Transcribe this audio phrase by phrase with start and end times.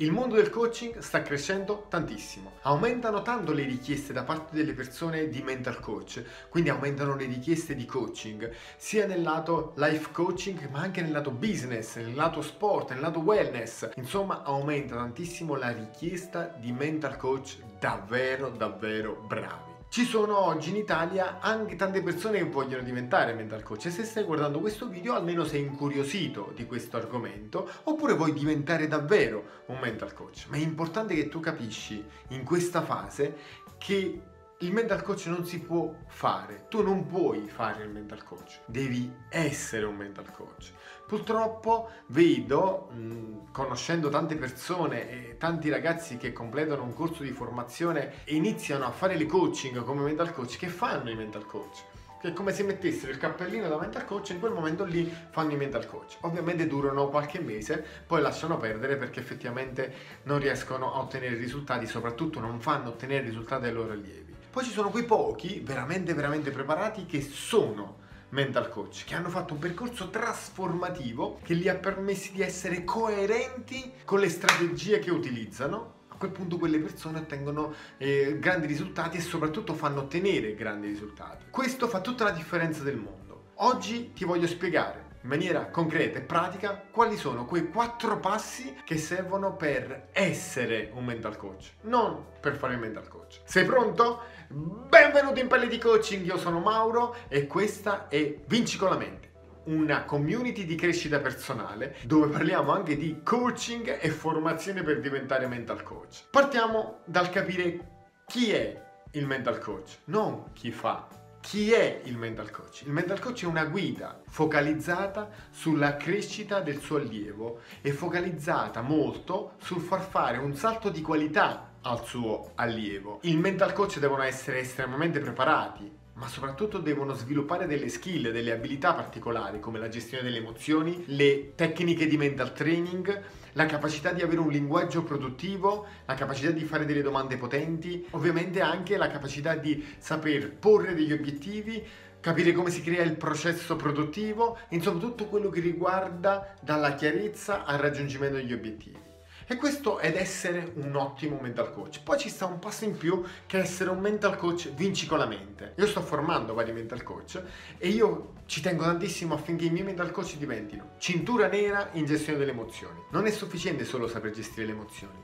[0.00, 5.28] Il mondo del coaching sta crescendo tantissimo, aumentano tanto le richieste da parte delle persone
[5.28, 10.80] di mental coach, quindi aumentano le richieste di coaching, sia nel lato life coaching ma
[10.80, 16.44] anche nel lato business, nel lato sport, nel lato wellness, insomma aumenta tantissimo la richiesta
[16.58, 19.69] di mental coach davvero davvero bravi.
[19.90, 24.04] Ci sono oggi in Italia anche tante persone che vogliono diventare mental coach e se
[24.04, 29.80] stai guardando questo video almeno sei incuriosito di questo argomento oppure vuoi diventare davvero un
[29.80, 30.46] mental coach.
[30.48, 33.36] Ma è importante che tu capisci in questa fase
[33.78, 34.22] che
[34.62, 39.10] il mental coach non si può fare, tu non puoi fare il mental coach, devi
[39.30, 40.72] essere un mental coach.
[41.06, 48.22] Purtroppo vedo, mh, conoscendo tante persone e tanti ragazzi che completano un corso di formazione
[48.24, 51.84] e iniziano a fare le coaching come mental coach, che fanno i mental coach
[52.20, 55.10] che è come se mettessero il cappellino da mental coach e in quel momento lì
[55.30, 56.18] fanno i mental coach.
[56.20, 59.90] Ovviamente durano qualche mese, poi lasciano perdere perché effettivamente
[60.24, 64.29] non riescono a ottenere risultati, soprattutto non fanno ottenere risultati ai loro allievi.
[64.50, 67.98] Poi ci sono quei pochi veramente veramente preparati che sono
[68.30, 73.92] mental coach, che hanno fatto un percorso trasformativo che li ha permessi di essere coerenti
[74.04, 75.98] con le strategie che utilizzano.
[76.08, 81.44] A quel punto quelle persone ottengono eh, grandi risultati e soprattutto fanno ottenere grandi risultati.
[81.48, 83.52] Questo fa tutta la differenza del mondo.
[83.54, 88.96] Oggi ti voglio spiegare in maniera concreta e pratica quali sono quei quattro passi che
[88.96, 93.40] servono per essere un mental coach, non per fare il mental coach.
[93.44, 94.22] Sei pronto?
[94.48, 99.28] Benvenuto in Pelle di Coaching, io sono Mauro e questa è Vinci con la mente
[99.62, 105.82] una community di crescita personale dove parliamo anche di coaching e formazione per diventare mental
[105.82, 106.24] coach.
[106.30, 107.88] Partiamo dal capire
[108.26, 108.82] chi è
[109.12, 112.82] il mental coach, non chi fa chi è il mental coach?
[112.82, 119.54] Il mental coach è una guida focalizzata sulla crescita del suo allievo e focalizzata molto
[119.60, 123.20] sul far fare un salto di qualità al suo allievo.
[123.22, 125.90] Il mental coach devono essere estremamente preparati,
[126.20, 131.54] ma soprattutto devono sviluppare delle skill, delle abilità particolari come la gestione delle emozioni, le
[131.54, 133.22] tecniche di mental training,
[133.52, 138.60] la capacità di avere un linguaggio produttivo, la capacità di fare delle domande potenti, ovviamente
[138.60, 141.82] anche la capacità di saper porre degli obiettivi,
[142.20, 147.78] capire come si crea il processo produttivo, insomma tutto quello che riguarda dalla chiarezza al
[147.78, 149.08] raggiungimento degli obiettivi.
[149.50, 152.04] E questo è essere un ottimo mental coach.
[152.04, 155.26] Poi ci sta un passo in più che essere un mental coach vinci con la
[155.26, 155.72] mente.
[155.78, 157.42] Io sto formando vari mental coach
[157.76, 162.38] e io ci tengo tantissimo affinché i miei mental coach diventino cintura nera in gestione
[162.38, 163.00] delle emozioni.
[163.10, 165.18] Non è sufficiente solo saper gestire le emozioni,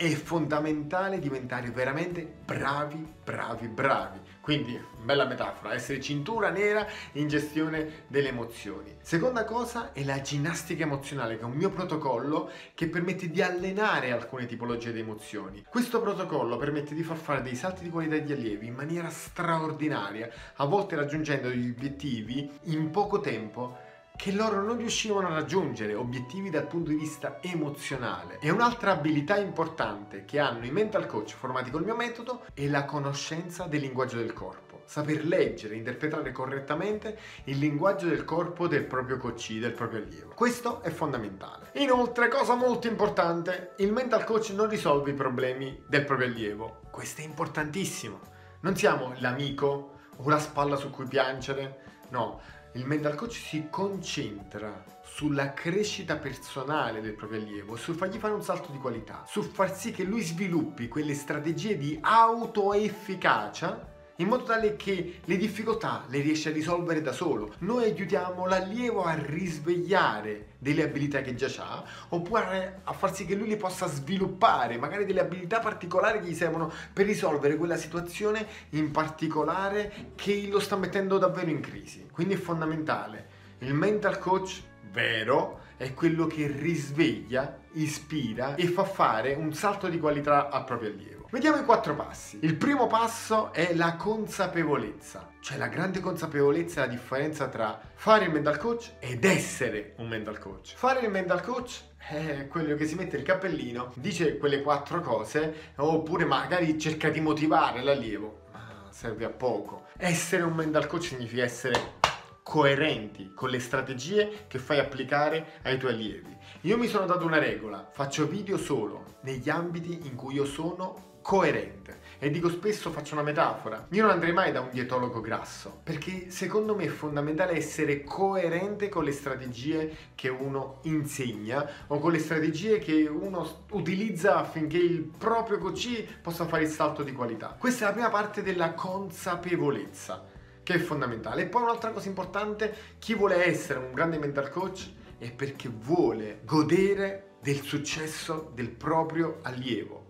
[0.00, 4.18] è fondamentale diventare veramente bravi, bravi, bravi.
[4.40, 8.96] Quindi, bella metafora, essere cintura nera in gestione delle emozioni.
[9.02, 14.10] Seconda cosa è la ginnastica emozionale, che è un mio protocollo che permette di allenare
[14.10, 15.66] alcune tipologie di emozioni.
[15.68, 20.30] Questo protocollo permette di far fare dei salti di qualità agli allievi in maniera straordinaria,
[20.54, 23.88] a volte raggiungendo degli obiettivi in poco tempo
[24.20, 28.38] che loro non riuscivano a raggiungere obiettivi dal punto di vista emozionale.
[28.40, 32.84] E un'altra abilità importante che hanno i mental coach formati col mio metodo è la
[32.84, 34.82] conoscenza del linguaggio del corpo.
[34.84, 40.32] Saper leggere, interpretare correttamente il linguaggio del corpo del proprio coach, del proprio allievo.
[40.34, 41.70] Questo è fondamentale.
[41.76, 46.80] Inoltre, cosa molto importante, il mental coach non risolve i problemi del proprio allievo.
[46.90, 48.20] Questo è importantissimo.
[48.60, 51.79] Non siamo l'amico o la spalla su cui piangere,
[52.10, 52.40] no
[52.74, 58.44] il mental coach si concentra sulla crescita personale del proprio allievo, sul fargli fare un
[58.44, 63.89] salto di qualità, sul far sì che lui sviluppi quelle strategie di autoefficacia
[64.20, 67.54] in modo tale che le difficoltà le riesce a risolvere da solo.
[67.60, 73.34] Noi aiutiamo l'allievo a risvegliare delle abilità che già ha, oppure a far sì che
[73.34, 78.46] lui le possa sviluppare, magari delle abilità particolari che gli servono per risolvere quella situazione
[78.70, 82.06] in particolare che lo sta mettendo davvero in crisi.
[82.12, 83.38] Quindi è fondamentale.
[83.60, 84.62] Il mental coach
[84.92, 90.90] vero è quello che risveglia, ispira e fa fare un salto di qualità al proprio
[90.90, 91.19] allievo.
[91.30, 92.40] Vediamo i quattro passi.
[92.42, 98.24] Il primo passo è la consapevolezza, cioè la grande consapevolezza è la differenza tra fare
[98.24, 100.74] il mental coach ed essere un mental coach.
[100.74, 105.70] Fare il mental coach è quello che si mette il cappellino, dice quelle quattro cose,
[105.76, 109.86] oppure magari cerca di motivare l'allievo, ma serve a poco.
[109.98, 111.98] Essere un mental coach significa essere
[112.42, 116.36] coerenti con le strategie che fai applicare ai tuoi allievi.
[116.62, 121.09] Io mi sono dato una regola, faccio video solo negli ambiti in cui io sono
[121.22, 121.98] coerente.
[122.22, 126.30] E dico spesso, faccio una metafora, io non andrei mai da un dietologo grasso, perché
[126.30, 132.18] secondo me è fondamentale essere coerente con le strategie che uno insegna o con le
[132.18, 137.56] strategie che uno utilizza affinché il proprio coach possa fare il salto di qualità.
[137.58, 140.26] Questa è la prima parte della consapevolezza,
[140.62, 141.44] che è fondamentale.
[141.44, 146.40] E poi un'altra cosa importante, chi vuole essere un grande mental coach è perché vuole
[146.44, 150.08] godere del successo del proprio allievo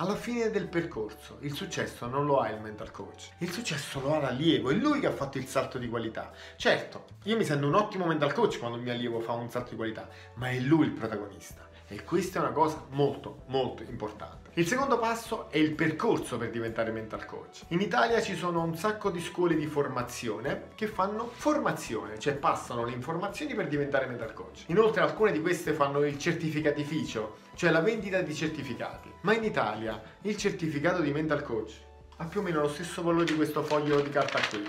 [0.00, 4.14] alla fine del percorso il successo non lo ha il mental coach, il successo lo
[4.14, 6.32] ha l'allievo, è lui che ha fatto il salto di qualità.
[6.56, 9.70] Certo, io mi sento un ottimo mental coach quando il mio allievo fa un salto
[9.70, 11.68] di qualità, ma è lui il protagonista.
[11.86, 14.39] E questa è una cosa molto molto importante.
[14.54, 17.62] Il secondo passo è il percorso per diventare mental coach.
[17.68, 22.84] In Italia ci sono un sacco di scuole di formazione che fanno formazione, cioè passano
[22.84, 24.64] le informazioni per diventare mental coach.
[24.66, 29.08] Inoltre alcune di queste fanno il certificatificio, cioè la vendita di certificati.
[29.20, 31.74] Ma in Italia il certificato di mental coach
[32.16, 34.66] ha più o meno lo stesso valore di questo foglio di carta qui.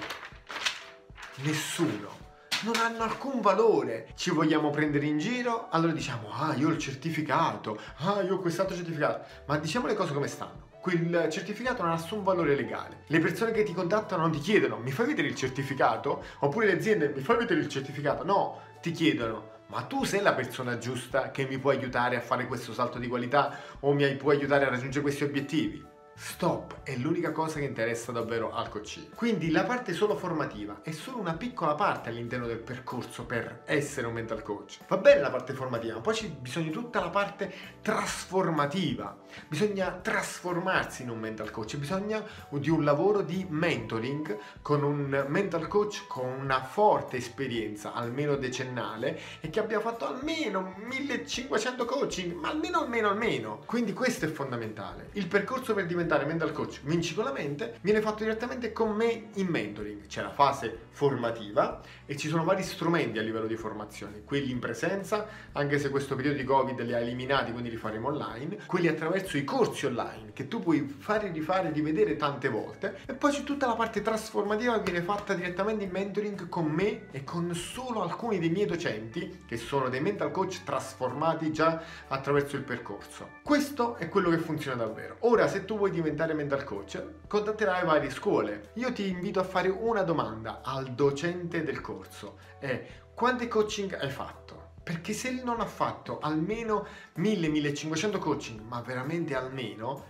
[1.38, 2.21] Nessuno
[2.64, 4.08] non hanno alcun valore.
[4.16, 5.68] Ci vogliamo prendere in giro?
[5.70, 9.26] Allora diciamo, ah, io ho il certificato, ah, io ho quest'altro certificato.
[9.46, 10.70] Ma diciamo le cose come stanno.
[10.80, 13.04] Quel certificato non ha nessun valore legale.
[13.08, 16.24] Le persone che ti contattano non ti chiedono, mi fai vedere il certificato?
[16.40, 18.24] Oppure le aziende, mi fai vedere il certificato?
[18.24, 22.48] No, ti chiedono, ma tu sei la persona giusta che mi può aiutare a fare
[22.48, 25.91] questo salto di qualità o mi può aiutare a raggiungere questi obiettivi?
[26.24, 29.10] Stop è l'unica cosa che interessa davvero al coach.
[29.16, 34.06] Quindi la parte solo formativa è solo una piccola parte all'interno del percorso per essere
[34.06, 34.78] un mental coach.
[34.88, 37.52] Va bene la parte formativa, ma poi c'è bisogno di tutta la parte
[37.82, 39.18] trasformativa.
[39.48, 45.68] Bisogna trasformarsi in un mental coach, bisogna di un lavoro di mentoring con un mental
[45.68, 52.50] coach con una forte esperienza, almeno decennale, e che abbia fatto almeno 1500 coaching, ma
[52.50, 53.64] almeno almeno almeno.
[53.66, 55.10] Quindi questo è fondamentale.
[55.14, 58.92] Il percorso per diventare diventare mental coach vinci con la mente viene fatto direttamente con
[58.92, 60.08] me in mentoring.
[60.08, 64.60] C'è la fase formativa e ci sono vari strumenti a livello di formazione, quelli in
[64.60, 68.88] presenza, anche se questo periodo di Covid li ha eliminati, quindi li faremo online, quelli
[68.88, 73.44] attraverso i corsi online che tu puoi fare, rifare, rivedere tante volte e poi c'è
[73.44, 78.02] tutta la parte trasformativa che viene fatta direttamente in mentoring con me e con solo
[78.02, 83.40] alcuni dei miei docenti che sono dei mental coach trasformati già attraverso il percorso.
[83.44, 85.16] Questo è quello che funziona davvero.
[85.20, 88.72] Ora se tu vuoi diventare mental coach, contatterai varie scuole.
[88.76, 92.38] Io ti invito a fare una domanda al docente del corso.
[92.60, 94.72] È quanti coaching hai fatto?
[94.84, 96.86] Perché se non ha fatto almeno
[97.18, 100.06] 1000-1500 coaching, ma veramente almeno,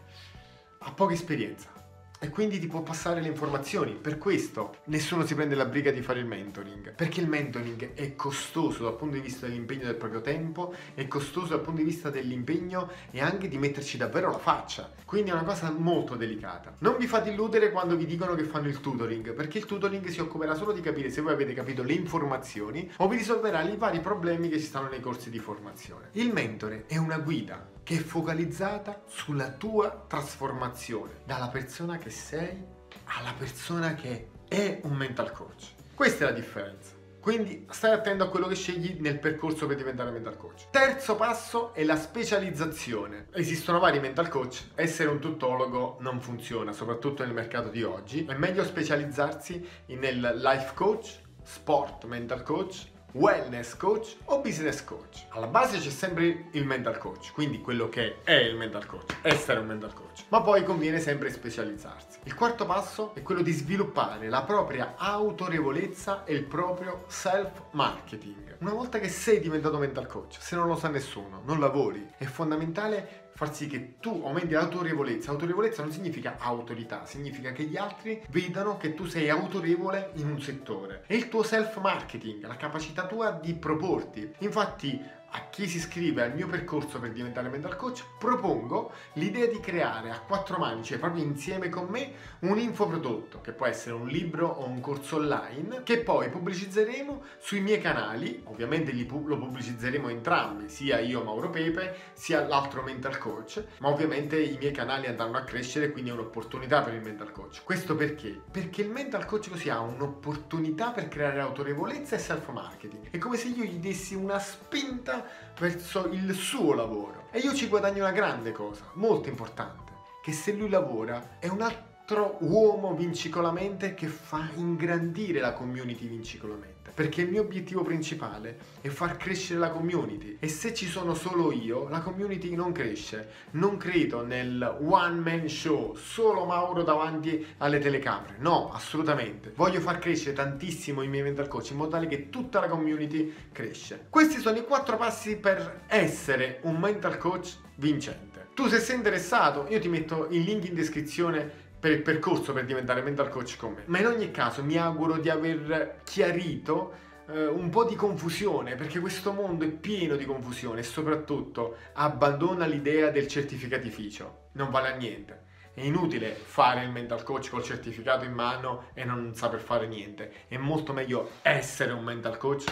[0.79, 1.80] ha poca esperienza
[2.23, 3.93] e quindi ti può passare le informazioni.
[3.93, 8.15] Per questo nessuno si prende la briga di fare il mentoring, perché il mentoring è
[8.15, 12.11] costoso dal punto di vista dell'impegno del proprio tempo, è costoso dal punto di vista
[12.11, 14.91] dell'impegno e anche di metterci davvero la faccia.
[15.03, 16.75] Quindi è una cosa molto delicata.
[16.77, 20.19] Non vi fate illudere quando vi dicono che fanno il tutoring, perché il tutoring si
[20.19, 23.99] occuperà solo di capire se voi avete capito le informazioni o vi risolverà i vari
[23.99, 26.09] problemi che ci stanno nei corsi di formazione.
[26.11, 32.63] Il mentore è una guida che è focalizzata sulla tua trasformazione dalla persona che sei
[33.05, 35.73] alla persona che è un mental coach.
[35.93, 36.99] Questa è la differenza.
[37.21, 40.71] Quindi stai attento a quello che scegli nel percorso per diventare mental coach.
[40.71, 43.27] Terzo passo è la specializzazione.
[43.33, 48.25] Esistono vari mental coach, essere un tuttologo non funziona, soprattutto nel mercato di oggi.
[48.25, 55.25] È meglio specializzarsi nel life coach, sport mental coach, wellness coach o business coach.
[55.29, 59.59] Alla base c'è sempre il mental coach, quindi quello che è il mental coach, essere
[59.59, 60.23] un mental coach.
[60.29, 62.19] Ma poi conviene sempre specializzarsi.
[62.23, 68.57] Il quarto passo è quello di sviluppare la propria autorevolezza e il proprio self-marketing.
[68.59, 72.25] Una volta che sei diventato mental coach, se non lo sa nessuno, non lavori, è
[72.25, 75.31] fondamentale far sì che tu aumenti l'autorevolezza.
[75.31, 80.41] Autorevolezza non significa autorità, significa che gli altri vedano che tu sei autorevole in un
[80.41, 81.03] settore.
[81.07, 84.33] È il tuo self-marketing, la capacità tua di proporti.
[84.39, 89.59] Infatti, a chi si iscrive al mio percorso per diventare mental coach, propongo l'idea di
[89.59, 94.07] creare a quattro mani, cioè proprio insieme con me, un infoprodotto, che può essere un
[94.07, 100.69] libro o un corso online, che poi pubblicizzeremo sui miei canali, ovviamente lo pubblicizzeremo entrambi,
[100.69, 105.43] sia io Mauro Pepe, sia l'altro mental coach, ma ovviamente i miei canali andranno a
[105.43, 107.63] crescere, quindi è un'opportunità per il mental coach.
[107.63, 108.39] Questo perché?
[108.51, 113.09] Perché il mental coach così ha un'opportunità per creare autorevolezza e self marketing.
[113.09, 115.20] È come se io gli dessi una spinta
[115.59, 117.27] verso il suo lavoro.
[117.31, 121.61] E io ci guadagno una grande cosa, molto importante, che se lui lavora è un
[121.61, 126.91] altro uomo vincicolamente che fa ingrandire la community vincicolamente.
[126.93, 131.51] Perché il mio obiettivo principale è far crescere la community e se ci sono solo
[131.51, 133.29] io, la community non cresce.
[133.51, 138.35] Non credo nel one man show, solo Mauro davanti alle telecamere.
[138.39, 139.53] No, assolutamente.
[139.55, 143.33] Voglio far crescere tantissimo i miei mental coach in modo tale che tutta la community
[143.51, 144.07] cresce.
[144.09, 148.31] Questi sono i quattro passi per essere un mental coach vincente.
[148.53, 152.63] Tu se sei interessato, io ti metto il link in descrizione per il percorso per
[152.65, 153.83] diventare mental coach con me.
[153.87, 156.93] Ma in ogni caso mi auguro di aver chiarito
[157.27, 162.67] eh, un po' di confusione, perché questo mondo è pieno di confusione e soprattutto abbandona
[162.67, 164.49] l'idea del certificatificio.
[164.53, 165.49] Non vale a niente.
[165.73, 170.31] È inutile fare il mental coach col certificato in mano e non saper fare niente.
[170.47, 172.65] È molto meglio essere un mental coach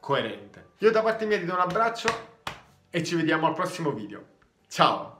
[0.00, 0.70] coerente.
[0.78, 2.08] Io da parte mia ti do un abbraccio
[2.90, 4.24] e ci vediamo al prossimo video.
[4.66, 5.19] Ciao!